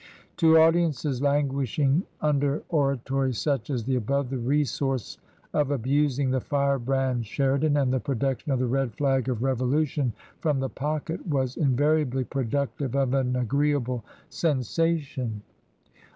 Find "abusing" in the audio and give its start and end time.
5.69-6.31